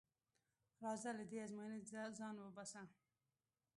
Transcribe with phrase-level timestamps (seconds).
[0.83, 1.79] راځه له دې ازموینې
[2.19, 2.81] ځان وباسه.